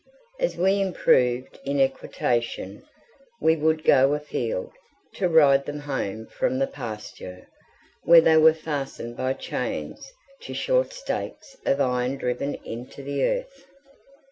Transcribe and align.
As 0.39 0.57
we 0.57 0.81
improved 0.81 1.59
in 1.63 1.79
equitation, 1.79 2.81
we 3.39 3.55
would 3.55 3.83
go 3.83 4.15
afield, 4.15 4.71
to 5.13 5.29
ride 5.29 5.65
them 5.67 5.81
home 5.81 6.25
from 6.25 6.57
the 6.57 6.65
pasture, 6.65 7.47
where 8.01 8.19
they 8.21 8.37
were 8.37 8.55
fastened 8.55 9.15
by 9.15 9.33
chains 9.33 10.11
to 10.41 10.55
short 10.55 10.91
stakes 10.91 11.55
of 11.67 11.79
iron 11.79 12.17
driven 12.17 12.55
into 12.65 13.03
the 13.03 13.23
earth. 13.23 13.67